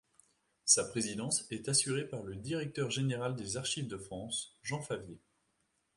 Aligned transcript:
Sa 0.65 0.85
présidence 0.85 1.45
est 1.51 1.69
assurée 1.69 2.07
par 2.07 2.23
le 2.23 2.35
directeur 2.35 2.89
général 2.89 3.35
des 3.35 3.55
Archives 3.57 3.87
de 3.87 3.99
France, 3.99 4.57
Jean 4.63 4.81
Favier. 4.81 5.21